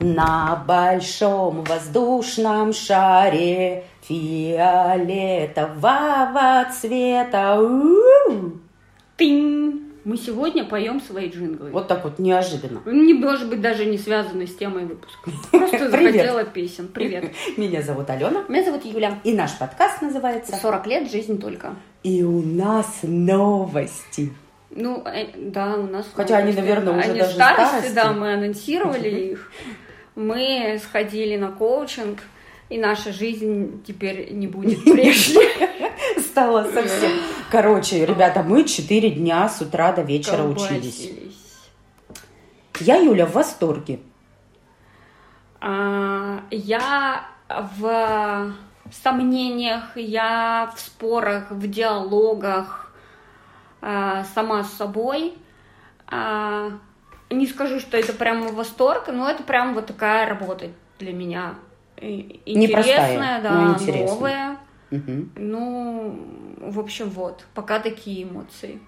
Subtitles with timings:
[0.00, 4.98] На большом воздушном шаре фиолетового
[6.72, 7.60] цвета.
[7.60, 8.52] У-у-у.
[9.16, 9.82] Тынь!
[10.04, 11.70] Мы сегодня поем свои джинглы.
[11.70, 12.80] Вот так вот неожиданно.
[12.86, 15.30] Не может быть даже не связаны с темой выпуска.
[15.50, 16.86] Просто захотела песен.
[16.88, 17.32] Привет.
[17.56, 18.44] Меня зовут Алена.
[18.48, 19.18] Меня зовут Юля.
[19.24, 21.74] И наш подкаст называется 40 лет, жизнь только.
[22.04, 24.32] «И у нас новости».
[24.70, 26.06] Ну, э, да, у нас...
[26.14, 27.94] Хотя они, наверное, уже Они даже старости, старости.
[27.94, 29.50] да, мы анонсировали их.
[30.18, 32.24] Мы сходили на коучинг,
[32.68, 35.48] и наша жизнь теперь не будет прежней.
[36.20, 37.12] Стало совсем.
[37.52, 41.12] Короче, ребята, мы четыре дня с утра до вечера учились.
[42.80, 44.00] Я, Юля, в восторге.
[45.60, 48.52] А, Я в
[48.90, 52.92] сомнениях, я в спорах, в диалогах
[53.80, 55.34] а, сама с собой.
[57.30, 61.54] Не скажу, что это прямо восторг, но это прям вот такая работа для меня.
[62.00, 64.06] Непростая, Интересная, но да, интересная.
[64.06, 64.58] новая.
[64.90, 65.32] Мгм.
[65.36, 66.18] Ну,
[66.58, 68.80] в общем, вот, пока такие эмоции.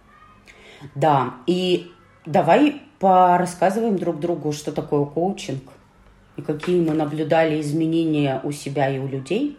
[0.94, 1.92] Да, и
[2.24, 5.62] давай порассказываем друг другу, что такое коучинг
[6.36, 9.58] и какие мы наблюдали изменения у себя и у людей.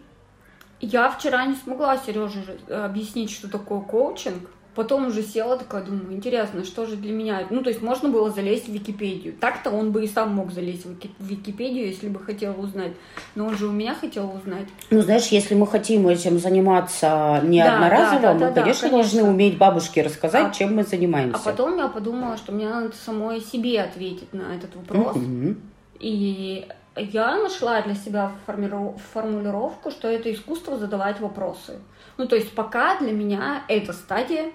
[0.80, 4.50] Я вчера не смогла Сереже объяснить, что такое коучинг.
[4.74, 7.46] Потом уже села такая, думаю, интересно, что же для меня?
[7.50, 9.34] Ну, то есть можно было залезть в Википедию.
[9.38, 12.92] Так-то он бы и сам мог залезть в Вики- в Википедию, если бы хотел узнать.
[13.34, 14.66] Но он же у меня хотел узнать.
[14.90, 18.60] Ну, знаешь, если мы хотим этим заниматься не Да, одноразово, да, да, мы, да, да,
[18.62, 19.12] конечно, конечно.
[19.14, 21.36] должны уметь бабушке рассказать, А- чем мы занимаемся.
[21.36, 25.16] А потом я подумала, что мне надо самой себе ответить на этот вопрос.
[25.16, 25.60] Мгм.
[26.00, 31.78] И я нашла для себя формулировку, что это искусство задавать вопросы.
[32.18, 34.50] Ну, то есть пока для меня эта стадия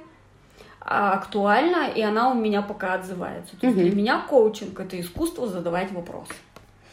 [0.82, 3.58] а, актуальна, и она у меня пока отзывается.
[3.60, 3.88] То есть Мгм.
[3.88, 6.34] для меня коучинг— это искусство задавать вопросы.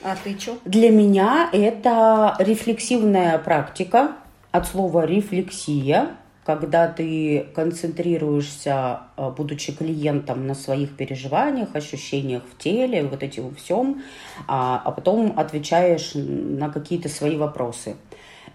[0.02, 0.58] А ты что?
[0.64, 4.12] Для меня это рефлексивная практика
[4.50, 13.02] от слова рефлексия, когда ты концентрируешься, э, будучи клиентом, на своих переживаниях, ощущениях в теле,
[13.04, 14.02] вот этим всем,
[14.46, 17.96] а а потом отвечаешь на какие-то свои вопросы.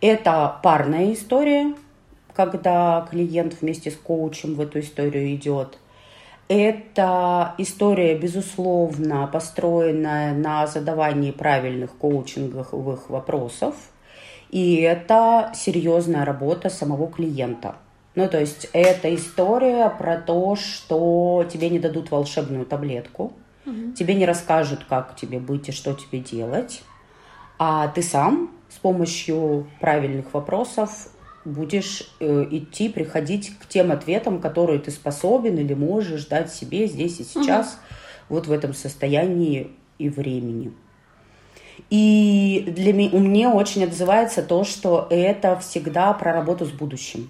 [0.02, 1.74] Это парная история,
[2.34, 5.78] когда клиент вместе с коучем в эту историю идет.
[6.48, 13.76] Это история, безусловно, построенная на задавании правильных коучинговых вопросов.
[14.50, 17.76] И это серьезная работа самого клиента.
[18.16, 23.34] Ну, то есть это история про то, что тебе не дадут волшебную таблетку,
[23.96, 26.82] тебе не расскажут, как тебе быть и что тебе делать,
[27.60, 31.10] а ты сам с помощью правильных вопросов
[31.46, 37.20] будешь э, идти, приходить к тем ответам, которые ты способен или можешь дать себе здесь
[37.20, 37.80] и сейчас,
[38.28, 40.74] вот в этом состоянии и времени.
[41.90, 47.30] И для меня, у меня очень отзывается то, что это всегда про работу с будущим.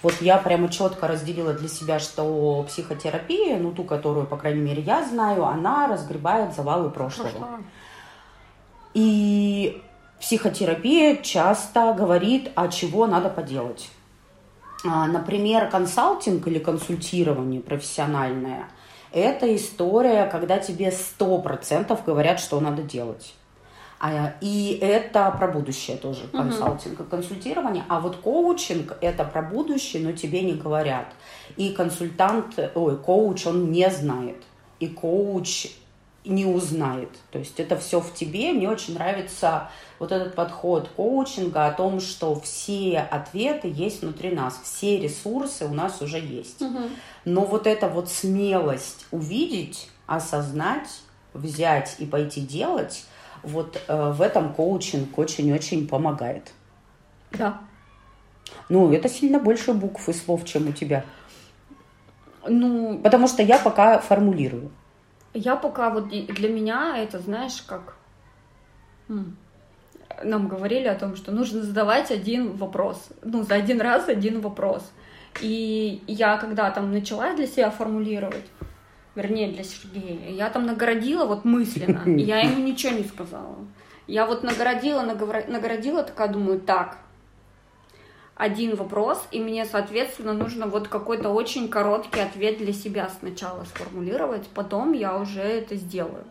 [0.00, 4.80] Вот я прямо четко разделила для себя, что психотерапия, ну ту, которую, по крайней мере,
[4.80, 7.30] я знаю, она разгребает завалы прошлого.
[7.30, 7.58] Прошла.
[8.94, 9.82] И
[10.20, 13.90] психотерапия часто говорит, а чего надо поделать.
[14.86, 18.68] А, Например, консалтинг или консультирование профессиональное–
[19.12, 23.34] это история, когда тебе сто процентов говорят, что надо делать.
[24.00, 27.84] А, И это про будущее тоже, консалтинг и консультирование.
[27.88, 31.06] А вот коучинг– это про будущее, но тебе не говорят.
[31.56, 34.42] И консультант, ой, коуч, он не знает.
[34.78, 35.68] И коуч
[36.28, 37.08] не узнает.
[37.30, 38.52] То есть это все в тебе.
[38.52, 44.60] Мне очень нравится вот этот подход коучинга о том, что все ответы есть внутри нас,
[44.62, 46.62] все ресурсы у нас уже есть.
[47.24, 51.00] Но вот эта вот смелость увидеть, осознать,
[51.32, 53.04] взять и пойти делать,
[53.42, 56.52] вот э, в этом коучинг очень-очень помогает.
[57.32, 57.60] Да.
[58.68, 61.04] Ну, это сильно больше букв и слов, чем у тебя.
[62.46, 64.70] Ну, Потому что я пока формулирую.
[65.38, 67.94] Я пока вот для меня это, знаешь, как
[69.08, 69.36] м,
[70.24, 74.90] нам говорили о том, что нужно задавать один вопрос, ну, за один раз один вопрос.
[75.40, 78.46] И я когда там начала для себя формулировать,
[79.14, 83.56] вернее, для Сергея, я там нагородила вот мысленно, и я ему ничего не сказала.
[84.08, 86.98] Я вот нагородила, нагородила, такая думаю, так,
[88.38, 94.46] один вопрос, и мне, соответственно, нужно вот какой-то очень короткий ответ для себя сначала сформулировать,
[94.54, 96.24] потом я уже это сделаю.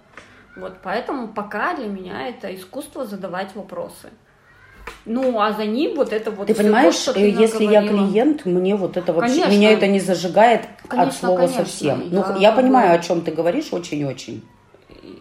[0.56, 4.10] Вот, поэтому пока для меня это искусство задавать вопросы.
[5.06, 7.66] Ну, а за ним вот это вот Ты всё понимаешь, то, что э, ты если
[7.66, 8.08] я наговорила.
[8.08, 9.52] клиент, мне вот это вообще, Конечно.
[9.52, 11.66] меня это не зажигает от Конечно, слова конечно.
[11.66, 12.02] совсем.
[12.02, 14.44] Я Ну, я понимаю, о чем ты говоришь, очень-очень.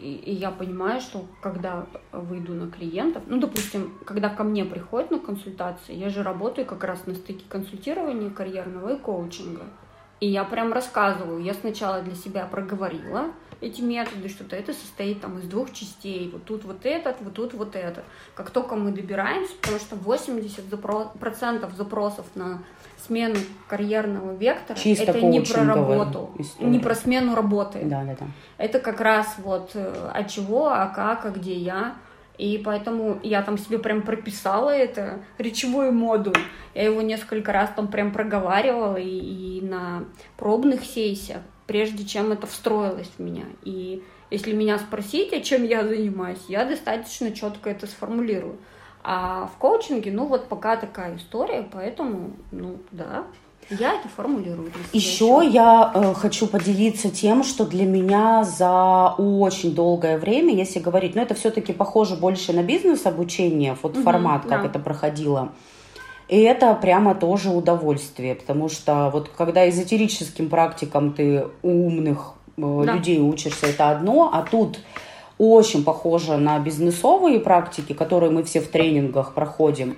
[0.07, 5.11] И, и я понимаю, что когда выйду на клиентов, ну, допустим, когда ко мне приходят
[5.11, 9.65] на консультации, я же работаю как раз на стыке консультирования карьерного и коучинга.
[10.21, 11.43] И я прям рассказываю.
[11.43, 16.31] Я сначала для себя проговорила эти методы, что-то это состоит там из двух частей.
[16.31, 18.05] Вот тут вот этот, вот тут вот этот.
[18.35, 22.63] Как только мы добираемся, потому что 80% запросов на
[23.07, 23.37] смену
[23.69, 26.71] карьерного вектора, Чисто это не про работу, история.
[26.71, 27.81] не про смену работы.
[27.85, 28.27] Да, да, да.
[28.59, 31.95] Это как раз вот э, от чего, а как, а где я.
[32.39, 36.37] И поэтому я там себе прям прописала это, речевой модуль.
[36.75, 40.05] Я его несколько раз там прям проговаривала и, и на
[40.37, 43.45] пробных сессиях, прежде чем это встроилось в меня.
[43.65, 48.57] И если меня спросить, о чем я занимаюсь, я достаточно четко это сформулирую.
[49.09, 53.23] А в коучинге, ну вот пока такая история, поэтому, ну да,
[53.71, 54.73] я это формулирую.
[54.93, 61.15] Еще я э, хочу поделиться тем, что для меня за очень долгое время, если говорить,
[61.15, 64.69] ну это все-таки похоже больше на бизнес-обучение, вот угу, формат, как да.
[64.71, 65.53] это проходило.
[66.27, 72.95] И это прямо тоже удовольствие, потому что вот когда эзотерическим практикам ты умных э, да.
[72.95, 74.81] людей учишься, это одно, а тут
[75.39, 79.97] очень похоже на бизнесовые практики, которые мы все в тренингах проходим.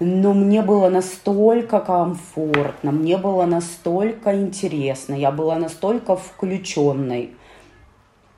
[0.00, 7.30] Но мне было настолько комфортно, мне было настолько интересно, я была настолько включенной.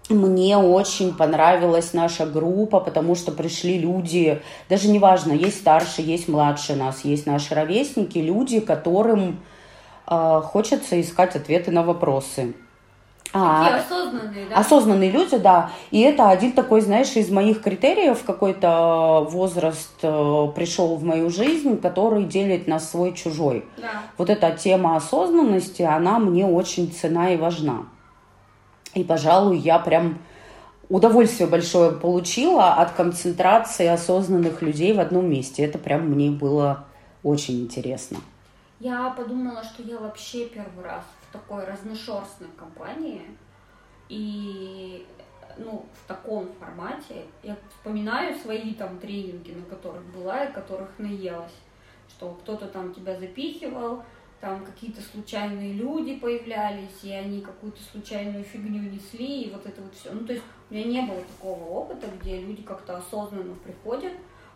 [0.08, 6.76] Мне очень понравилась наша группа, потому что пришли люди, даже неважно, есть старшие, есть младше
[6.76, 9.40] нас, есть наши ровесники, люди, которым
[10.06, 12.54] э, хочется искать ответы на вопросы.
[13.32, 14.56] А, осознанные, да?
[14.56, 15.70] Осознанные люди, да.
[15.90, 21.78] И это один такой, знаешь, из моих критериев, какой-то возраст э, пришел в мою жизнь,
[21.81, 23.64] который делит нас свой-чужой.
[23.76, 24.02] Да.
[24.17, 27.87] Вот эта тема осознанности, она мне очень цена и важна.
[28.94, 30.19] И, пожалуй, я прям
[30.88, 35.64] удовольствие большое получила от концентрации осознанных людей в одном месте.
[35.64, 36.84] Это прям мне было
[37.22, 38.19] очень интересно.
[38.79, 41.02] Я подумала, что я вообще первый раз
[41.36, 43.22] такой разношерстной компании,
[44.08, 45.06] и
[45.58, 51.54] ну, в таком формате я вспоминаю свои там тренинги, на которых была и которых наелась,
[52.08, 54.02] что кто-то там тебя запихивал,
[54.40, 59.94] там какие-то случайные люди появлялись, и они какую-то случайную фигню несли, и вот это вот
[59.94, 60.12] все.
[60.12, 64.12] Ну, то есть у меня не было такого опыта, где люди как-то осознанно приходят.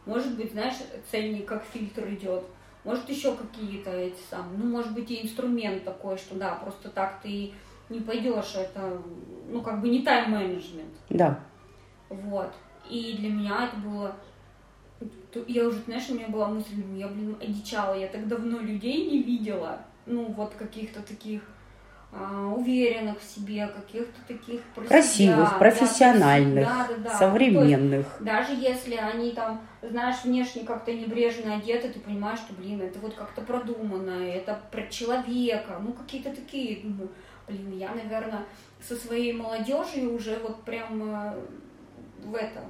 [0.06, 0.76] Может быть, знаешь,
[1.10, 2.44] ценник как фильтр идет,
[2.84, 7.20] может, еще какие-то эти самые, ну, может быть, и инструмент такой, что да, просто так
[7.22, 7.52] ты
[7.88, 9.00] не пойдешь, это,
[9.48, 10.94] ну, как бы не тайм-менеджмент.
[11.10, 11.40] Да.
[12.08, 12.52] Вот.
[12.88, 14.16] И для меня это было,
[15.46, 19.10] я уже, знаешь, у меня была мысль, «Ну, я, блин, одичала, я так давно людей
[19.10, 21.42] не видела, ну, вот каких-то таких
[22.12, 27.18] а, уверенных в себе, каких-то таких красивых, профессиональных, да, да, да.
[27.18, 28.06] современных.
[28.06, 32.98] Есть, даже если они там, знаешь, внешне как-то небрежно одеты, ты понимаешь, что, блин, это
[32.98, 37.08] вот как-то продумано, это про человека, ну какие-то такие, ну,
[37.48, 38.44] блин, я, наверное,
[38.86, 41.34] со своей молодежью уже вот прям э,
[42.24, 42.64] в этом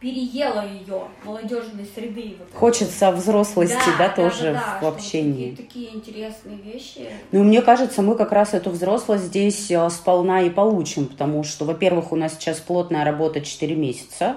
[0.00, 2.36] переела ее молодежной среды.
[2.38, 5.50] Вот Хочется взрослости, да, да, да тоже да, да, в общении.
[5.50, 7.10] Такие, такие интересные вещи.
[7.32, 11.64] Ну, мне кажется, мы как раз эту взрослость здесь э, сполна и получим, потому что,
[11.64, 14.36] во-первых, у нас сейчас плотная работа 4 месяца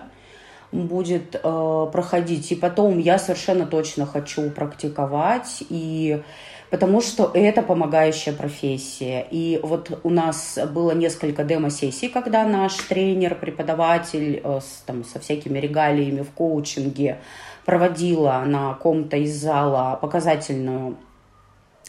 [0.72, 6.22] будет э, проходить, и потом я совершенно точно хочу практиковать и
[6.70, 9.28] потому что это помогающая профессия.
[9.30, 15.20] И вот у нас было несколько демо-сессий, когда наш тренер, преподаватель э, с, там, со
[15.20, 17.20] всякими регалиями в коучинге
[17.66, 20.98] проводила на ком-то из зала показательную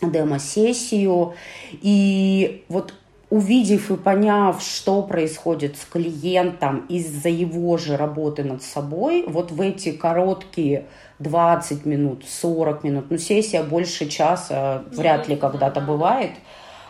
[0.03, 1.35] демо-сессию.
[1.71, 2.95] И вот
[3.33, 9.59] увидев и поняв, что происходит с клиентом из-за его же работы над собой, вот в
[9.63, 10.85] эти короткие
[11.19, 13.07] 20 минут, 40 минут.
[13.09, 16.33] Ну, сессия больше часа вряд ли когда-то бывает.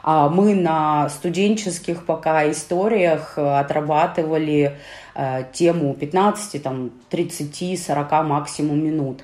[0.02, 4.78] А мы на студенческих пока историях э, отрабатывали
[5.14, 9.22] э, тему 15, там, 30, 40 максимум минут.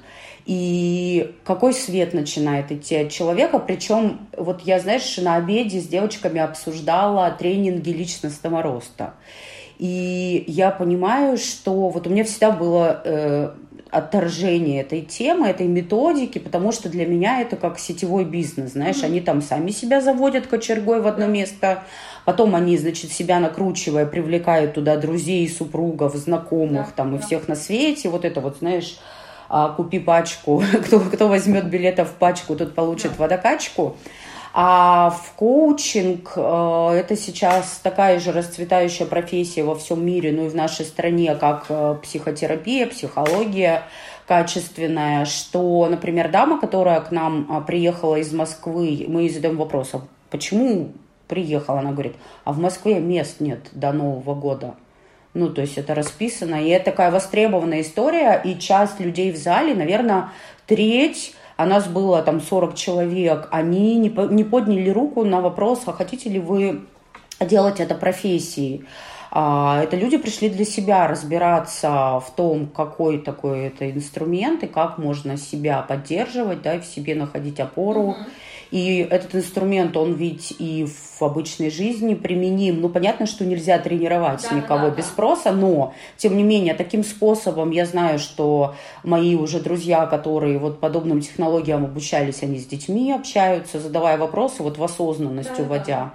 [0.49, 3.59] И какой свет начинает идти от человека.
[3.59, 9.13] Причем, вот я, знаешь, на обеде с девочками обсуждала тренинги личностного роста.
[9.79, 13.51] И я понимаю, что вот у меня всегда было э,
[13.91, 19.05] отторжение этой темы, этой методики, потому что для меня это как сетевой бизнес, знаешь, mm-hmm.
[19.07, 21.85] они там сами себя заводят кочергой в одно место,
[22.25, 27.55] потом они, значит, себя накручивая, привлекают туда друзей, супругов, знакомых да, там и всех на
[27.55, 28.99] свете, вот это вот, знаешь,
[29.49, 33.25] а, купи пачку, кто, кто возьмет билетов в пачку, тот получит да.
[33.25, 33.97] водокачку.
[34.55, 40.49] А в коучинг э, это сейчас такая же расцветающая профессия во всем мире, ну и
[40.49, 43.83] в нашей стране, как э, психотерапия, психология
[44.27, 49.91] качественная, что, например, дама, которая к нам а, приехала из Москвы, мы ей задаем вопрос,
[49.95, 50.93] а почему
[51.29, 51.79] приехала?
[51.79, 54.75] Она говорит, а в Москве мест нет до Нового года.
[55.39, 59.73] Ну, то есть это расписано, и это такая востребованная история, и часть людей в зале,
[59.73, 60.31] наверное,
[60.67, 66.29] треть а нас было там 40 человек, они не, подняли руку на вопрос, а хотите
[66.31, 66.83] ли вы
[67.41, 68.85] делать это профессией.
[69.33, 74.99] А, это люди пришли для себя разбираться в том, какой такой это инструмент и как
[74.99, 78.11] можно себя поддерживать, да, и в себе находить опору.
[78.11, 82.81] Mm-hmm и этот инструмент, он ведь и в обычной жизни применим.
[82.81, 85.11] Ну, понятно, что нельзя тренировать да, никого да, без да.
[85.11, 90.81] спроса, но, тем не менее, таким способом я знаю, что мои уже друзья, которые вот
[90.81, 95.85] подобным технологиям обучались, они с детьми общаются, задавая вопросы, вот в осознанность да, уводя.
[95.87, 96.15] Да.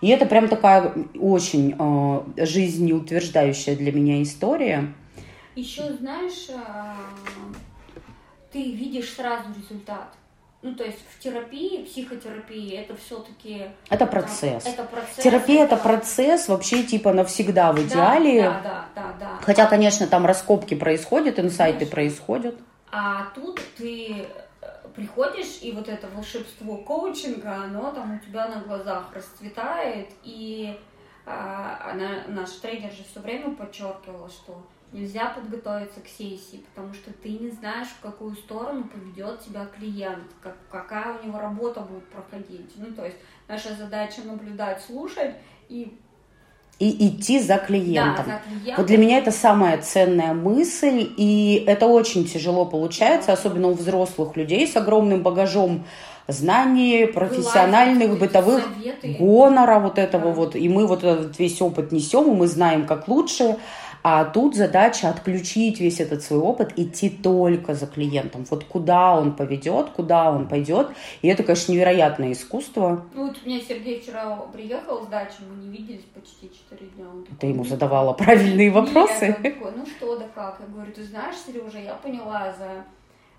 [0.00, 4.94] И это прям такая очень э, жизнеутверждающая для меня история.
[5.56, 7.94] Еще знаешь, э,
[8.52, 10.14] ты видишь сразу результат
[10.60, 13.66] ну, то есть в терапии, психотерапии это все-таки...
[13.88, 14.66] Это процесс.
[14.66, 15.22] Это процесс.
[15.22, 18.42] Терапия это, это процесс вообще типа навсегда в идеале.
[18.42, 19.38] Да, да, да, да.
[19.40, 21.94] Хотя, конечно, там раскопки происходят, инсайты конечно.
[21.94, 22.58] происходят.
[22.90, 24.26] А тут ты
[24.60, 30.76] э, приходишь, и вот это волшебство коучинга, оно там у тебя на глазах расцветает, и
[31.24, 34.60] а, она, наш тренер же все время подчеркивала, что
[34.92, 40.24] Нельзя подготовиться к сессии, потому что ты не знаешь, в какую сторону поведет тебя клиент,
[40.40, 42.72] как, какая у него работа будет проходить.
[42.76, 43.18] Ну, то есть
[43.48, 45.34] наша задача наблюдать, слушать
[45.68, 45.98] и
[46.78, 48.24] и идти за клиентом.
[48.26, 48.74] Да, за клиентом.
[48.76, 54.36] Вот для меня это самая ценная мысль, и это очень тяжело получается, особенно у взрослых
[54.36, 55.84] людей с огромным багажом
[56.28, 59.16] знаний, профессиональных, Вылазить, бытовых, советы.
[59.18, 60.30] гонора вот этого да.
[60.30, 60.54] вот.
[60.54, 63.56] И мы вот этот весь опыт несем, и мы знаем, как лучше.
[64.10, 68.46] А тут задача отключить весь этот свой опыт, идти только за клиентом.
[68.48, 70.88] Вот куда он поведет, куда он пойдет.
[71.20, 73.04] И это, конечно, невероятное искусство.
[73.12, 77.04] Ну вот у меня Сергей вчера приехал с дачи, мы не виделись почти 4 дня.
[77.06, 79.26] Он такой, Ты ему задавала правильные вопросы?
[79.26, 80.58] Нет, такой, ну что да как?
[80.60, 82.86] Я говорю, ты знаешь, Сережа, я поняла за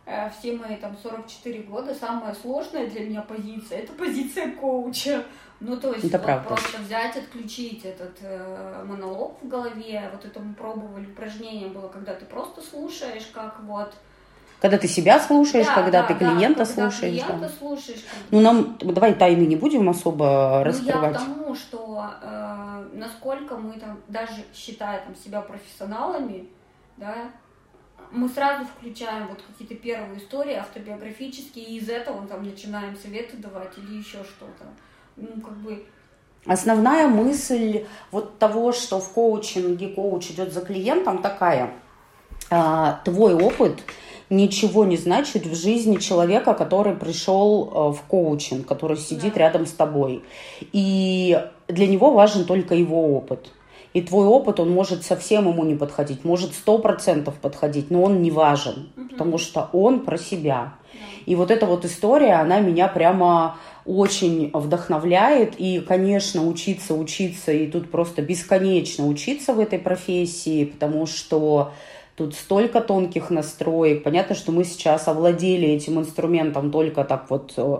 [0.05, 5.23] э, все мои там 44 года самая сложная для меня позиция это позиция коуча.
[5.59, 10.09] Ну, то есть это вот просто взять, отключить этот э, монолог в голове.
[10.13, 13.93] Вот это мы пробовали, упражнение было, когда ты просто слушаешь, как вот...
[14.61, 17.21] Когда ты себя слушаешь, да, когда да, ты клиента да, слушаешь.
[17.21, 17.49] Когда клиента да.
[17.49, 18.05] слушаешь.
[18.31, 21.01] Ну, нам, давай тайны не будем особо раскрывать.
[21.01, 26.47] Ну, я к тому, что э, насколько мы там, даже считая там, себя профессионалами,
[26.95, 27.31] да,
[28.11, 33.77] мы сразу включаем вот какие-то первые истории автобиографические, и из этого там начинаем советы давать
[33.77, 34.65] или еще что-то
[35.19, 35.83] ну, как бы
[36.45, 41.71] Основная мысль вот того, что в коучинге коуч идет за клиентом, такая.
[42.49, 43.83] А, твой опыт
[44.29, 49.41] ничего не значит в жизни человека, который пришел э, в коучинг, который сидит да.
[49.41, 50.23] рядом с тобой.
[50.71, 53.51] И для него важен только его опыт.
[53.93, 58.21] И твой опыт, он может совсем ему не подходить, может сто процентов подходить, но он
[58.21, 59.09] не важен, угу.
[59.09, 60.73] потому что он про себя.
[60.93, 60.99] Да.
[61.25, 63.57] И вот эта вот история, она меня прямо
[63.89, 65.55] очень вдохновляет.
[65.57, 71.73] И, конечно, учиться, учиться, и тут просто бесконечно учиться в этой профессии, потому что
[72.19, 74.03] тут столько тонких настроек.
[74.03, 77.77] Понятно, что мы сейчас овладели этим инструментом только так вот э,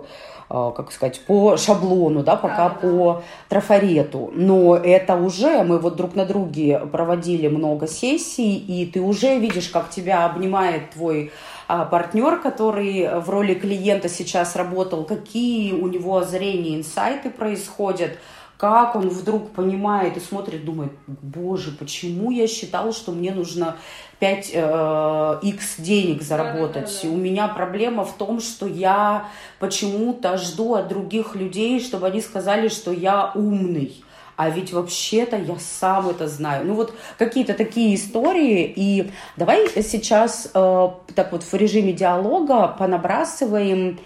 [0.48, 3.22] э, как сказать, по шаблону, да, пока да, по да.
[3.50, 4.30] трафарету.
[4.34, 9.68] Но это уже, мы вот друг на друге проводили много сессий, и ты уже видишь,
[9.68, 11.30] как тебя обнимает твой
[11.68, 18.18] а партнер, который в роли клиента сейчас работал, какие у него озрения, инсайты происходят,
[18.60, 23.78] как он вдруг понимает и смотрит, думает, боже, почему я считал, что мне нужно
[24.18, 26.84] 5 э, x денег заработать.
[26.84, 27.08] Да, да, да.
[27.08, 29.28] У меня проблема в том, что я
[29.60, 34.04] почему-то жду от других людей, чтобы они сказали, что я умный
[34.36, 36.66] а ведь вообще-то я сам это знаю.
[36.66, 38.72] Ну вот какие-то такие истории.
[38.74, 43.98] И давай сейчас э, так вот в режиме диалога понабрасываем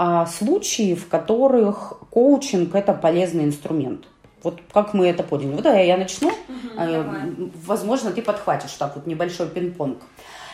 [0.00, 4.06] э, случаи, в которых коучинг это полезный инструмент.
[4.42, 5.52] Вот как мы это поняли.
[5.52, 6.28] Вот да, я начну.
[6.28, 6.36] Угу,
[6.78, 7.04] э,
[7.66, 9.98] возможно, ты подхватишь так вот небольшой пинг-понг.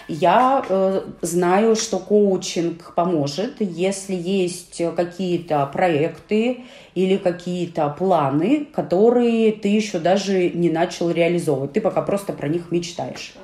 [0.09, 9.69] Я э, знаю, что коучинг поможет, если есть какие-то проекты или какие-то планы, которые ты
[9.69, 11.73] еще даже не начал реализовывать.
[11.73, 13.35] Ты пока просто про них мечтаешь.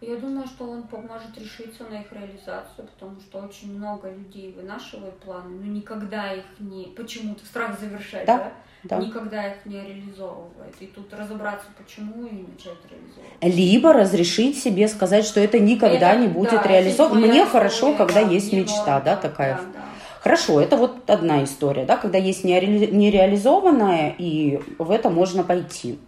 [0.00, 5.18] Я думаю, что он поможет решиться на их реализацию, потому что очень много людей вынашивают
[5.18, 6.84] планы, но никогда их не...
[6.96, 8.36] Почему-то страх завершать, да?
[8.38, 8.52] да?
[8.84, 8.96] Да.
[9.04, 10.74] Никогда их не реализовывает.
[10.78, 13.42] И тут разобраться, почему и начать реализовывать.
[13.42, 17.26] Либо разрешить себе сказать, что это никогда это, не будет да, реализовано.
[17.26, 19.56] Мне хорошо, когда да, есть мечта, норм, да, такая.
[19.56, 19.84] Да, да.
[20.20, 25.98] Хорошо, это вот одна история, да, когда есть нереализованное, и в это можно пойти.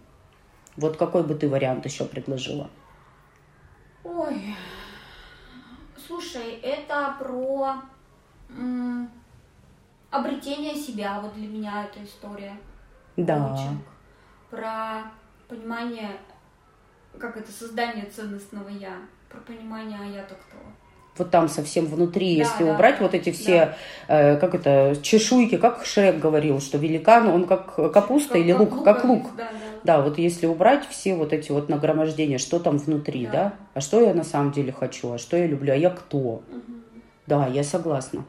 [0.77, 2.69] Вот какой бы ты вариант еще предложила?
[4.03, 4.55] Ой,
[6.07, 7.75] слушай, это про
[10.09, 11.19] обретение себя.
[11.21, 12.57] Вот для меня эта история.
[13.15, 13.47] Да.
[13.47, 13.81] Коучинг.
[14.49, 15.11] Про
[15.47, 16.17] понимание,
[17.17, 18.97] как это создание ценностного я.
[19.29, 20.57] Про понимание, а я-то кто
[21.17, 23.75] вот там совсем внутри, да, если да, убрать да, вот эти все,
[24.07, 24.33] да.
[24.33, 28.71] э, как это, чешуйки, как Шрек говорил, что великан, он как капуста как, или лук,
[28.71, 29.27] лук, как лук.
[29.35, 29.57] Да, да.
[29.83, 33.31] Да, вот если убрать все вот эти вот нагромождения, что там внутри, да.
[33.31, 36.17] да, а что я на самом деле хочу, а что я люблю, а я кто.
[36.17, 36.43] Угу.
[37.27, 38.25] Да, я согласна.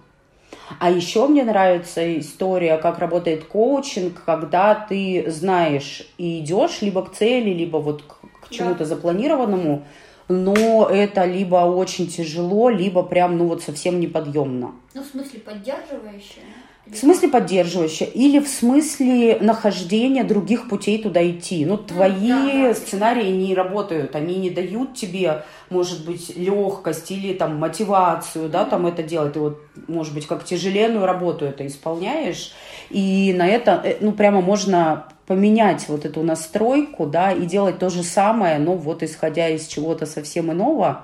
[0.78, 7.12] А еще мне нравится история, как работает коучинг, когда ты знаешь и идешь либо к
[7.12, 8.84] цели, либо вот к, к чему-то да.
[8.84, 9.84] запланированному,
[10.28, 14.72] но это либо очень тяжело, либо прям, ну вот совсем неподъемно.
[14.94, 16.44] Ну, в смысле, поддерживающее?
[16.84, 21.64] В смысле поддерживающее или в смысле нахождения других путей туда идти.
[21.64, 22.74] Ну, твои да, да.
[22.74, 28.88] сценарии не работают, они не дают тебе, может быть, легкость или там мотивацию, да, там
[28.88, 29.34] это делать.
[29.34, 32.52] Ты вот, может быть, как тяжеленную работу это исполняешь,
[32.90, 37.90] и на это, э, ну, прямо можно поменять вот эту настройку, да, и делать то
[37.90, 41.02] же самое, но вот исходя из чего-то совсем иного,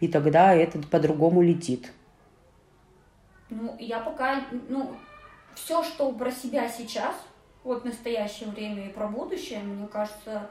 [0.00, 1.92] и тогда это по-другому летит.
[3.48, 4.90] Ну, я пока, ну,
[5.54, 7.14] все, что про себя сейчас,
[7.62, 10.48] вот в настоящее время и про будущее, мне кажется,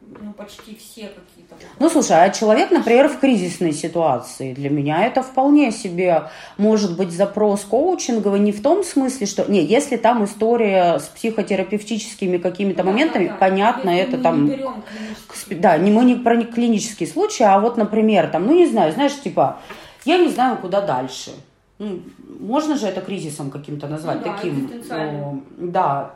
[0.00, 1.56] ну, почти все какие-то.
[1.78, 6.24] Ну, слушай, а человек, например, в кризисной ситуации, для меня это вполне себе
[6.56, 9.50] может быть запрос коучинговый не в том смысле, что...
[9.50, 13.38] Не, если там история с психотерапевтическими какими-то да, моментами, да, да.
[13.38, 14.46] понятно, если это там...
[14.46, 18.92] Не да, не мы не про клинический случай, а вот, например, там, ну, не знаю,
[18.92, 19.58] знаешь, типа,
[20.04, 21.32] я не знаю, куда дальше.
[21.78, 22.00] Ну,
[22.40, 24.70] можно же это кризисом каким-то назвать, ну, да, таким...
[24.88, 26.14] Ну, да,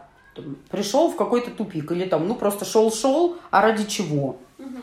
[0.71, 4.37] пришел в какой-то тупик, или там, ну, просто шел-шел, а ради чего?
[4.59, 4.83] Угу.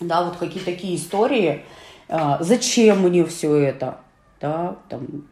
[0.00, 1.64] Да, вот какие такие истории.
[2.08, 3.98] А, зачем мне все это?
[4.40, 5.26] Да, там,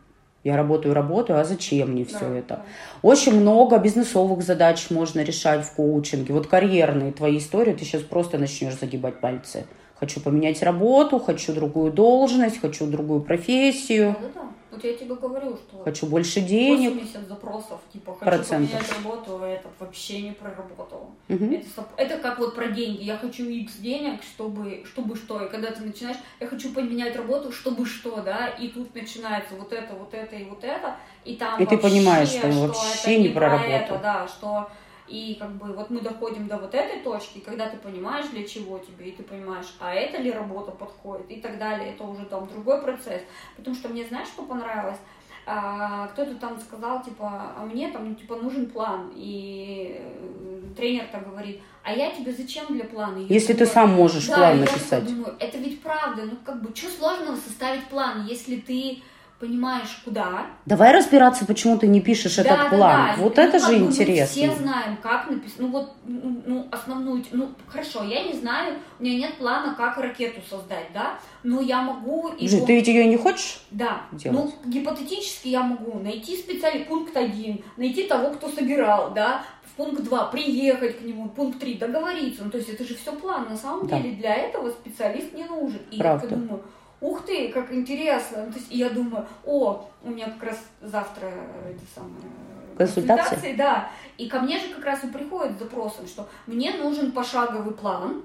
[0.44, 2.54] я работаю, работаю, а зачем мне все да, это?
[2.56, 2.64] Да.
[3.02, 6.32] Очень много бизнесовых задач можно решать в коучинге.
[6.34, 9.66] Вот карьерные твои истории, ты сейчас просто начнешь загибать пальцы.
[9.98, 14.16] Хочу поменять работу, хочу другую должность, хочу другую профессию.
[14.20, 14.48] Да, да, да.
[14.74, 15.84] Вот я тебе говорю, что...
[15.84, 16.94] Хочу больше денег.
[16.94, 18.70] 80 запросов, типа, хочу процентов.
[18.72, 21.10] поменять работу, а это вообще не проработал.
[21.28, 21.44] Угу.
[21.44, 23.04] Это, это как вот про деньги.
[23.04, 25.44] Я хочу X денег, чтобы, чтобы что.
[25.44, 29.72] И когда ты начинаешь, я хочу поменять работу, чтобы что, да, и тут начинается вот
[29.72, 33.18] это, вот это и вот это, и там И вообще, ты понимаешь, что, что вообще
[33.22, 33.70] не про работу.
[33.70, 34.70] Это, да, что
[35.06, 38.78] и как бы вот мы доходим до вот этой точки, когда ты понимаешь, для чего
[38.78, 42.48] тебе, и ты понимаешь, а это ли работа подходит, и так далее, это уже там
[42.48, 43.22] другой процесс.
[43.56, 44.98] Потому что мне, знаешь, что понравилось?
[45.46, 51.04] А, кто-то там сказал, типа, а мне там, ну, типа, нужен план, и э, тренер
[51.12, 53.18] так говорит, а я тебе зачем для плана?
[53.18, 55.04] Я если думаю, ты сам можешь да, план написать.
[55.04, 59.02] Я думаю, это ведь правда, ну как бы, что сложного составить план, если ты
[59.38, 60.46] понимаешь, куда.
[60.64, 63.08] Давай разбираться, почему ты не пишешь да, этот план.
[63.08, 63.14] Да.
[63.18, 64.42] Вот ну, это же интересно.
[64.42, 65.58] Мы все знаем, как написать.
[65.58, 69.98] Ну вот, ну, ну, основную, ну хорошо, я не знаю, у меня нет плана, как
[69.98, 72.32] ракету создать, да, но я могу...
[72.38, 72.66] Его...
[72.66, 74.02] Ты ведь ее не хочешь Да.
[74.12, 74.38] Делать?
[74.64, 79.44] Ну, гипотетически я могу найти специальный пункт один, найти того, кто собирал, да,
[79.74, 82.44] в пункт 2 приехать к нему, пункт 3 договориться.
[82.44, 83.48] Ну, то есть это же все план.
[83.50, 83.98] На самом да.
[83.98, 85.80] деле для этого специалист не нужен.
[85.90, 86.26] И Правда.
[86.28, 86.62] я думаю,
[87.04, 88.44] ух ты, как интересно.
[88.46, 92.14] Ну, то есть я думаю, о, у меня как раз завтра это самое
[92.76, 93.22] консультации.
[93.22, 93.90] консультации, да.
[94.16, 98.22] И ко мне же как раз и приходит с запросом, что мне нужен пошаговый план,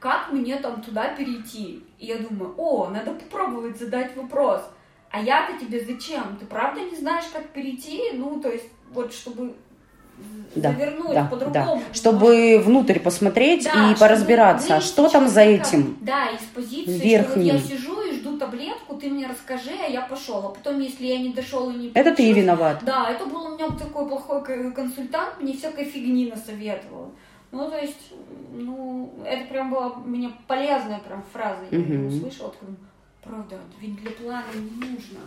[0.00, 1.84] как мне там туда перейти.
[1.98, 4.62] И я думаю, о, надо попробовать задать вопрос.
[5.10, 6.36] А я-то тебе зачем?
[6.38, 8.12] Ты правда не знаешь, как перейти?
[8.12, 9.54] Ну, то есть, вот чтобы
[10.54, 11.82] да, завернуть да, по-другому.
[11.88, 11.94] Да.
[11.94, 15.96] Чтобы внутрь посмотреть да, и поразбираться, что там за этим.
[16.00, 17.58] Да, из позиции, верхним.
[17.58, 17.99] что вот я сижу
[18.60, 20.38] таблетку, ты мне расскажи, а я пошел.
[20.38, 22.82] А потом, если я не дошел и не Это ты виноват.
[22.84, 27.12] Да, это был у меня такой плохой консультант, мне всякой фигни насоветовал.
[27.52, 28.12] Ну, то есть,
[28.52, 32.06] ну, это прям была мне полезная прям фраза, я угу.
[32.06, 32.76] услышала, такой,
[33.24, 35.18] правда, ведь для плана не нужно.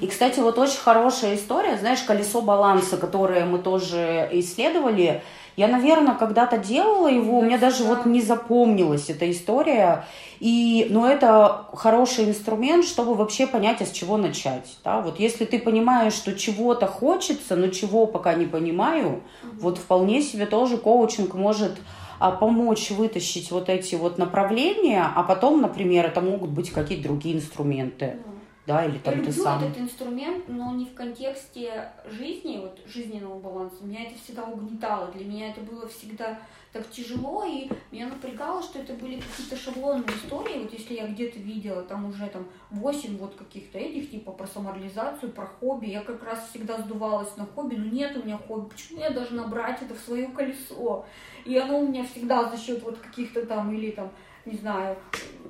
[0.00, 5.22] И, кстати, вот очень хорошая история, знаешь, колесо баланса, которое мы тоже исследовали,
[5.56, 10.04] Я, наверное, когда-то делала его, у меня даже вот не запомнилась эта история.
[10.38, 14.76] И, но это хороший инструмент, чтобы вообще понять, а с чего начать.
[14.84, 15.00] Да?
[15.00, 20.44] Вот если ты понимаешь, что чего-то хочется, но чего пока не понимаю, вот вполне себе
[20.44, 21.72] тоже коучинг может
[22.18, 27.36] а, помочь вытащить вот эти вот направления, а потом, например, это могут быть какие-то другие
[27.36, 28.16] инструменты.
[28.26, 28.35] Угу
[28.66, 29.62] да, или там я ты сам.
[29.62, 33.84] этот инструмент, но не в контексте жизни, вот жизненного баланса.
[33.84, 36.38] Меня это всегда угнетало, для меня это было всегда
[36.72, 41.38] так тяжело, и меня напрягало, что это были какие-то шаблонные истории, вот если я где-то
[41.38, 46.22] видела, там уже там 8 вот каких-то этих, типа про самореализацию, про хобби, я как
[46.22, 49.94] раз всегда сдувалась на хобби, но нет у меня хобби, почему я должна брать это
[49.94, 51.06] в свое колесо?
[51.44, 54.10] И оно у меня всегда за счет вот каких-то там, или там,
[54.46, 54.96] не знаю,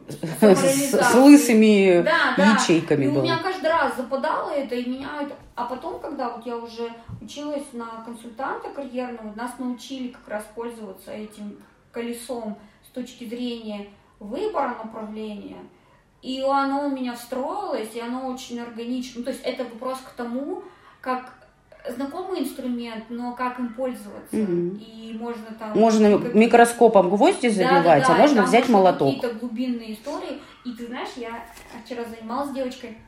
[0.09, 3.11] с, с лысыми да, ячейками да.
[3.11, 3.21] И было.
[3.21, 5.35] у меня каждый раз западало это, и меня это...
[5.55, 11.13] А потом, когда вот я уже училась на консультанта карьерного, нас научили как раз пользоваться
[11.13, 11.59] этим
[11.93, 15.65] колесом с точки зрения выбора направления,
[16.23, 19.21] и оно у меня встроилось, и оно очень органично.
[19.21, 20.63] Ну, то есть это вопрос к тому,
[21.01, 21.33] как
[21.94, 24.37] знакомый инструмент, но как им пользоваться.
[24.37, 24.79] Угу.
[24.79, 25.79] И можно там...
[25.79, 26.35] Можно как...
[26.35, 29.14] микроскопом гвозди забивать, да, да, да, а можно взять молоток.
[29.14, 30.40] Какие-то глубинные истории.
[30.64, 31.44] И ты знаешь, я
[31.85, 32.99] вчера занималась девочкой,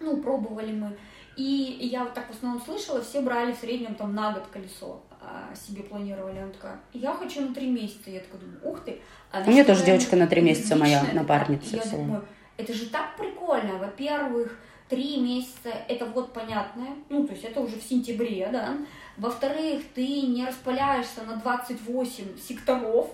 [0.00, 0.96] ну, пробовали мы.
[1.36, 5.02] И я вот так в основном слышала, все брали в среднем там на год колесо
[5.20, 6.38] а, себе планировали.
[6.38, 8.10] Она такая, я хочу на три месяца.
[8.10, 9.00] Я такая думаю, ух ты.
[9.30, 11.76] Она У меня тоже девочка на три месяца моя напарница.
[11.76, 12.24] Я думаю,
[12.56, 13.78] это же так прикольно.
[13.78, 14.58] Во-первых,
[14.92, 18.76] Три месяца это вот понятное, ну, то есть это уже в сентябре, да.
[19.16, 23.10] Во-вторых, ты не распыляешься на 28 секторов,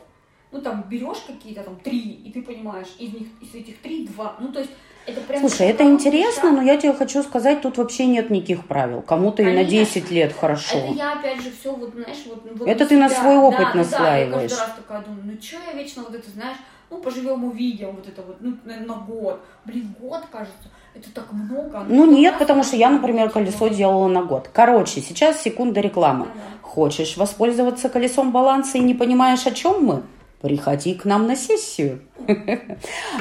[0.50, 4.36] ну, там, берешь какие-то там три, и ты понимаешь, из них, из этих три, два.
[4.40, 4.72] Ну, то есть
[5.06, 5.40] это прям...
[5.40, 9.02] Слушай, это интересно, но я тебе хочу сказать, тут вообще нет никаких правил.
[9.02, 10.78] Кому-то и на 10 лет хорошо.
[10.78, 12.42] Это я, опять же, все, вот, знаешь, вот...
[12.58, 14.50] вот это ты себя, на свой опыт да, наслаиваешь.
[14.50, 16.58] Да, я каждый раз такая думаю, ну, что я вечно вот это, знаешь,
[16.90, 19.40] ну, поживем, увидим, вот это вот, ну, на, на год.
[19.64, 21.84] Блин, год, кажется, это так много.
[21.88, 24.50] Ну, нет, потому что я, например, колесо делала на год.
[24.52, 26.26] Короче, сейчас секунда рекламы.
[26.26, 26.58] Ага.
[26.62, 30.02] Хочешь воспользоваться колесом баланса и не понимаешь, о чем мы?
[30.40, 32.00] Приходи к нам на сессию.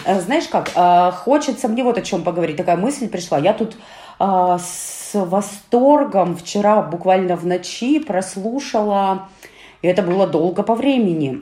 [0.06, 2.58] Знаешь как, а, хочется мне вот о чем поговорить.
[2.58, 3.40] Такая мысль пришла.
[3.40, 3.76] Я тут
[4.20, 9.30] а, с восторгом вчера буквально в ночи прослушала,
[9.82, 11.42] и это было долго по времени,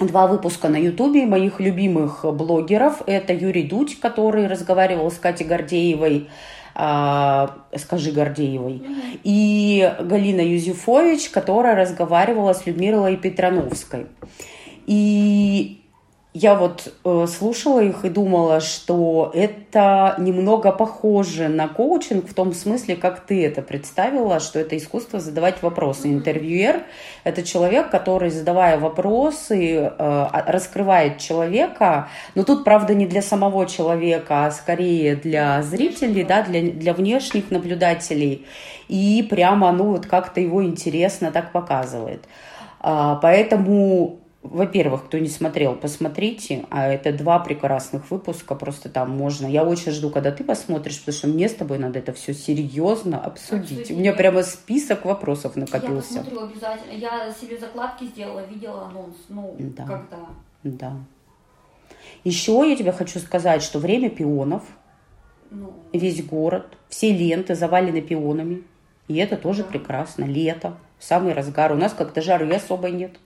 [0.00, 3.02] два выпуска на Ютубе моих любимых блогеров.
[3.06, 6.28] Это Юрий Дудь, который разговаривал с Катей Гордеевой,
[6.74, 9.20] э, скажи Гордеевой, mm-hmm.
[9.24, 14.06] и Галина Юзефович, которая разговаривала с Людмилой Петрановской.
[14.86, 15.82] И
[16.38, 22.52] я вот э, слушала их и думала, что это немного похоже на коучинг в том
[22.52, 26.08] смысле, как ты это представила, что это искусство задавать вопросы.
[26.08, 26.82] Интервьюер–
[27.24, 34.44] это человек, который, задавая вопросы, э, раскрывает человека, но тут, правда, не для самого человека,
[34.44, 38.44] а скорее для зрителей, да, для, для внешних наблюдателей.
[38.88, 42.24] И прямо, ну, вот как-то его интересно так показывает.
[42.80, 46.66] А, поэтому во-первых, кто не смотрел, посмотрите.
[46.70, 48.54] А это два прекрасных выпуска.
[48.54, 49.46] Просто там можно.
[49.46, 53.18] Я очень жду, когда ты посмотришь, потому что мне с тобой надо это все серьезно
[53.18, 53.72] обсудить.
[53.72, 53.90] обсудить.
[53.90, 56.14] У меня прямо список вопросов накопился.
[56.14, 56.92] Я посмотрю обязательно.
[56.92, 59.16] Я себе закладки сделала, видела анонс.
[59.28, 59.84] Ну, да.
[59.84, 60.26] когда?
[60.62, 60.92] Да.
[62.24, 64.62] Еще я тебе хочу сказать, что время пионов.
[65.50, 65.72] Ну.
[65.92, 68.64] Весь город, все ленты завалены пионами.
[69.08, 69.70] И это тоже да.
[69.70, 70.24] прекрасно.
[70.24, 71.72] Лето, самый разгар.
[71.72, 73.16] У нас как-то жары особо нет.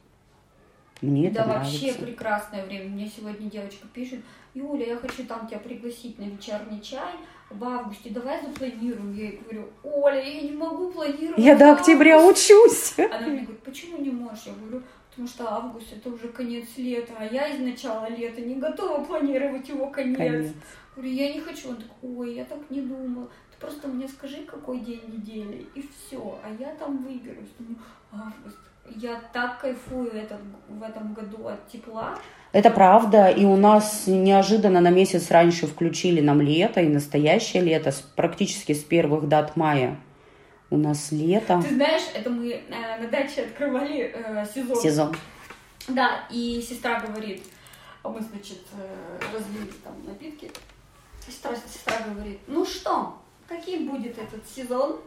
[1.01, 2.03] Мне да, это вообще нравится.
[2.03, 2.91] прекрасное время.
[2.91, 4.21] Мне сегодня девочка пишет,
[4.55, 7.15] Юля, я хочу там тебя пригласить на вечерний чай
[7.51, 9.13] в августе, давай запланируем.
[9.13, 11.39] Я ей говорю, Оля, я не могу планировать.
[11.39, 12.95] Я до октября учусь.
[12.99, 14.45] Она мне говорит, почему не можешь?
[14.47, 18.57] Я говорю, потому что август это уже конец лета, а я из начала лета не
[18.57, 20.19] готова планировать его конец.
[20.19, 20.53] конец.
[20.95, 21.71] Говорю, я не хочу.
[21.71, 23.29] Он такой, ой, я так не думала.
[23.51, 26.39] Ты просто мне скажи, какой день недели, и все.
[26.45, 27.51] А я там выберусь.
[27.59, 27.79] Думаю,
[28.13, 28.59] август
[28.97, 32.19] я так кайфую этот, в этом году от тепла.
[32.53, 37.93] Это правда, и у нас неожиданно на месяц раньше включили нам лето, и настоящее лето,
[38.17, 39.97] практически с первых дат мая.
[40.69, 41.61] У нас лето.
[41.63, 44.77] Ты знаешь, это мы э, на даче открывали э, сезон.
[44.77, 45.17] Сезон.
[45.89, 47.43] Да, и сестра говорит,
[48.03, 50.51] а мы, значит, э, разлили там напитки.
[51.27, 53.17] Сестра, сестра говорит, ну что,
[53.49, 55.01] каким будет этот сезон?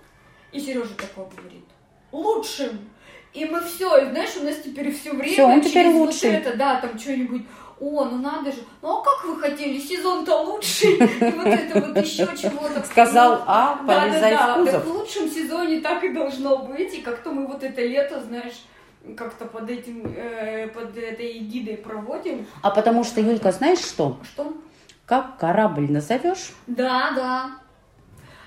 [0.51, 1.65] И Сережа такой говорит,
[2.11, 2.89] лучшим.
[3.33, 6.27] И мы все, и знаешь, у нас теперь все время все, он теперь лучше.
[6.27, 7.41] Вот это, да, там что-нибудь,
[7.79, 11.97] о, ну надо же, ну а как вы хотели, сезон-то лучший, и вот это вот
[11.97, 12.83] еще чего-то.
[12.83, 17.01] Сказал А, полезай да, в да, да, в лучшем сезоне так и должно быть, и
[17.01, 18.63] как-то мы вот это лето, знаешь,
[19.17, 22.45] как-то под этим, э, под этой эгидой проводим.
[22.61, 24.19] А потому что, Юлька, знаешь что?
[24.23, 24.53] Что?
[25.05, 26.53] Как корабль назовешь?
[26.67, 27.51] Да, да.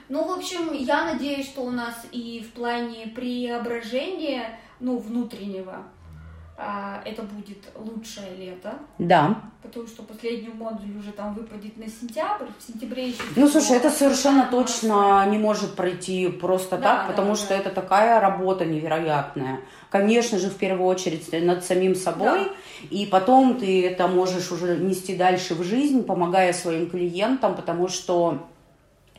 [0.09, 5.83] Ну, в общем, я надеюсь, что у нас и в плане преображения, ну, внутреннего,
[6.59, 8.75] а, это будет лучшее лето.
[8.99, 9.43] Да.
[9.63, 13.23] Потому что последний модуль уже там выпадет на сентябрь, в сентябре еще...
[13.35, 17.37] Ну, слушай, это совершенно точно не может пройти просто Да, так, да, потому да.
[17.37, 19.61] что это такая работа невероятная.
[19.91, 22.51] Конечно же, в первую очередь над самим собой, Да.
[22.91, 28.47] и потом ты это можешь уже нести дальше в жизнь, помогая своим клиентам, потому что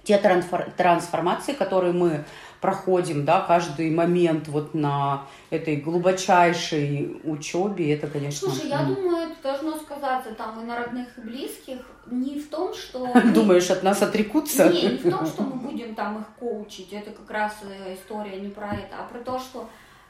[0.07, 2.23] те трансфор- трансформации, которые мы
[2.61, 8.49] проходим, да, каждый момент вот на этой глубочайшей учебе, это, конечно...
[8.49, 11.79] Слушай, я думаю, это должно сказаться там и на родных, и близких.
[12.05, 13.05] Не в том, что...
[13.33, 14.69] Думаешь, от нас отрекутся?
[14.69, 18.39] Не, не в том, что мы будем там их коучить, это как раз э, история
[18.39, 19.69] не про это, а про то, что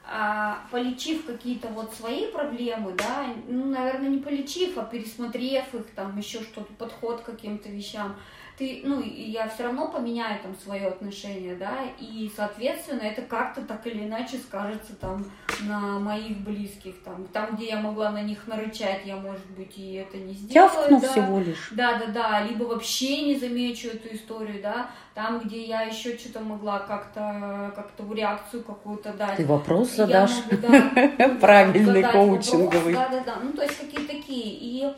[0.10, 6.18] а, полечив какие-то вот свои проблемы, да, ну, наверное, не полечив, а пересмотрев их, там,
[6.18, 8.16] еще что-то, подход к каким-то вещам,
[8.58, 13.86] ты, ну, я все равно поменяю там свое отношение, да, и, соответственно, это как-то так
[13.86, 15.26] или иначе скажется там
[15.62, 19.94] на моих близких, там, там, где я могла на них нарычать, я, может быть, и
[19.94, 21.08] это не сделаю, Тявкну да.
[21.08, 21.70] всего лишь.
[21.72, 26.40] Да, да, да, либо вообще не замечу эту историю, да, там, где я еще что-то
[26.40, 29.38] могла как-то как-то в реакцию какую-то дать.
[29.38, 30.32] Ты вопрос Я задашь?
[30.52, 32.94] могу, да, Правильный, коучинговый.
[32.94, 33.36] Да, да, да.
[33.42, 34.58] Ну, то есть какие такие.
[34.60, 34.94] И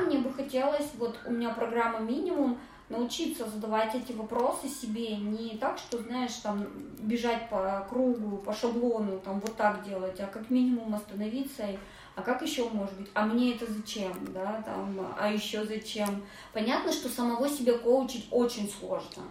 [0.00, 2.58] мне бы хотелось, вот у меня программа минимум,
[2.88, 6.66] научиться задавать эти вопросы себе не так, что, знаешь, там
[6.98, 11.78] бежать по кругу, по шаблону, там вот так делать, а как минимум остановиться и
[12.16, 13.08] а как еще может быть?
[13.14, 14.12] А мне это зачем?
[14.34, 16.22] Да, там, а еще зачем?
[16.52, 19.22] Понятно, что самого себя коучить очень сложно.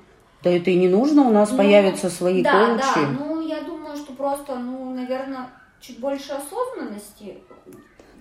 [0.41, 2.95] Да это и не нужно, у нас Ну, появятся свои да, коучи.
[2.95, 5.49] Да, ну я думаю, что просто, ну, наверное,
[5.82, 7.38] чуть больше осознанности.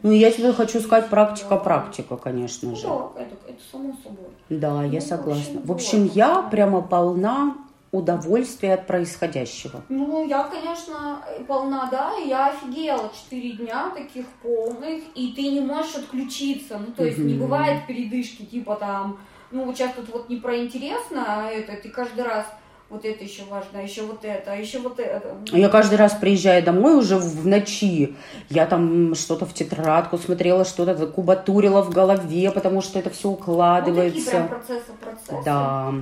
[0.03, 2.87] Ну, я тебе хочу сказать, практика-практика, конечно же.
[2.87, 4.29] Ну, это, это само собой.
[4.49, 5.61] Да, я Ну, в согласна.
[5.65, 6.17] В общем, вот.
[6.17, 7.57] я прямо полна
[7.91, 9.81] удовольствия от происходящего.
[9.89, 13.11] Ну, я, конечно, полна, да, и я офигела.
[13.15, 16.79] Четыре дня таких полных, и ты не можешь отключиться.
[16.79, 17.43] Ну, то есть не Мгм.
[17.45, 19.19] бывает передышки, типа там,
[19.51, 22.45] ну, вот сейчас тут вот не про интересно, а это, ты каждый раз
[22.91, 25.37] вот это еще важно, а еще вот это, а еще вот это.
[25.53, 28.15] Я каждый раз приезжая домой уже в ночи,
[28.49, 33.37] я там что-то в тетрадку смотрела, что-то кубатурила в голове, потому что это все Ну,
[33.37, 34.47] такие прям укладывается.
[34.49, 35.45] процессы, процессы.
[35.45, 35.95] Да,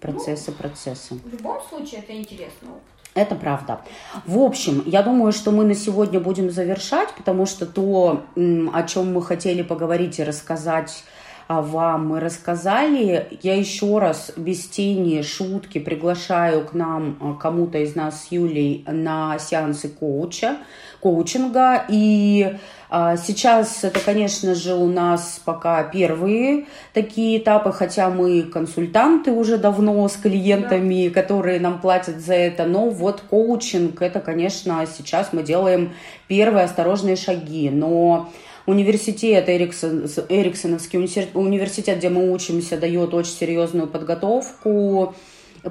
[0.00, 1.14] процессы, процессы.
[1.14, 2.82] В любом случае, это интересный опыт.
[3.14, 3.80] Это правда.
[4.24, 9.12] В общем, я думаю, что мы на сегодня будем завершать, потому что то, о чем
[9.12, 13.38] мы хотели поговорить и рассказать а, вам, мы рассказали.
[13.42, 18.84] Я еще раз без тени шутки приглашаю к нам а, кому-то из нас с Юлей
[18.86, 20.58] на сеансы коуча,
[21.00, 21.84] коучинга.
[21.88, 22.56] И
[22.94, 29.56] а, сейчас это, конечно же, у нас пока первые такие этапы, хотя мы консультанты уже
[29.56, 35.42] давно с клиентами, которые нам платят за это, но вот коучинг, это, конечно, сейчас мы
[35.42, 35.92] делаем
[36.28, 38.30] первые осторожные шаги, но
[38.66, 45.14] университет, Эриксон, Эриксоновский университет, где мы учимся, дает очень серьезную подготовку,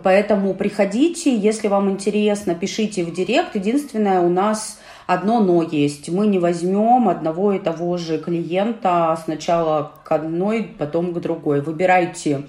[0.04, 3.56] Поэтому приходите, если вам интересно, пишите в директ.
[3.56, 6.10] Единственное, у нас одно но есть.
[6.10, 11.62] Мы не возьмем одного и того же клиента сначала к одной, потом к другой.
[11.62, 12.44] Выбирайте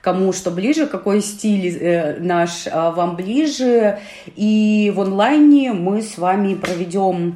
[0.00, 3.98] кому что ближе, какой стиль э, наш э, вам ближе.
[4.36, 7.34] И в онлайне мы с вами проведем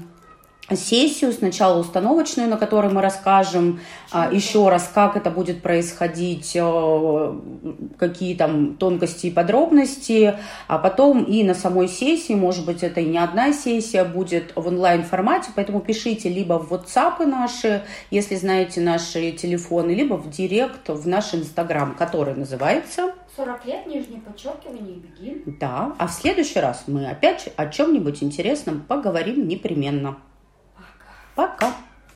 [0.76, 3.80] сессию, сначала установочную, на которой мы расскажем
[4.12, 7.40] а, еще раз, как это будет происходить, э,
[7.98, 13.06] какие там тонкости и подробности, а потом и на самой сессии, может быть, это и
[13.06, 19.32] не одна сессия будет в онлайн-формате, поэтому пишите либо в WhatsApp наши, если знаете наши
[19.32, 25.42] телефоны, либо в директ в наш Инстаграм, который называется 40 лет, нижнее подчеркивание, беги.
[25.46, 30.18] да, а в следующий раз мы опять о чем-нибудь интересном поговорим непременно.
[31.40, 31.56] Пока.
[31.58, 31.89] Пока!